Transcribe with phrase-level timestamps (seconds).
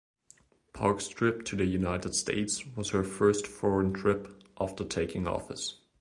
[0.73, 4.27] Park's trip to the United States was her first foreign trip
[4.59, 5.79] after taking office.